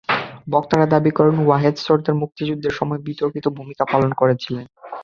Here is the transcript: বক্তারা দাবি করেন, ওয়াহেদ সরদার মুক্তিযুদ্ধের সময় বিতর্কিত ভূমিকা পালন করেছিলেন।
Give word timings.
বক্তারা 0.47 0.85
দাবি 0.85 1.11
করেন, 1.11 1.35
ওয়াহেদ 1.41 1.75
সরদার 1.77 2.15
মুক্তিযুদ্ধের 2.21 2.73
সময় 2.79 3.01
বিতর্কিত 3.07 3.45
ভূমিকা 3.57 3.83
পালন 3.85 4.11
করেছিলেন। 4.13 4.65